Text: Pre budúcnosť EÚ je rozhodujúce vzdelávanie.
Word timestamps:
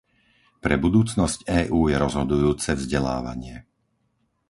Pre 0.63 0.75
budúcnosť 0.85 1.39
EÚ 1.61 1.79
je 1.93 1.97
rozhodujúce 2.05 2.71
vzdelávanie. 2.75 3.55